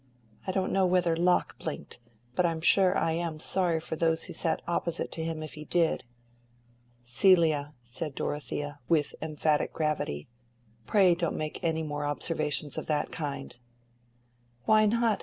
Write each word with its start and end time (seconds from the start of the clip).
I 0.47 0.51
don't 0.51 0.71
know 0.71 0.87
whether 0.87 1.15
Locke 1.15 1.59
blinked, 1.59 1.99
but 2.33 2.43
I'm 2.43 2.59
sure 2.59 2.97
I 2.97 3.11
am 3.11 3.39
sorry 3.39 3.79
for 3.79 3.95
those 3.95 4.23
who 4.23 4.33
sat 4.33 4.63
opposite 4.67 5.11
to 5.11 5.23
him 5.23 5.43
if 5.43 5.53
he 5.53 5.63
did." 5.63 6.05
"Celia," 7.03 7.75
said 7.83 8.15
Dorothea, 8.15 8.79
with 8.89 9.13
emphatic 9.21 9.71
gravity, 9.71 10.27
"pray 10.87 11.13
don't 11.13 11.37
make 11.37 11.63
any 11.63 11.83
more 11.83 12.03
observations 12.07 12.79
of 12.79 12.87
that 12.87 13.11
kind." 13.11 13.55
"Why 14.65 14.87
not? 14.87 15.19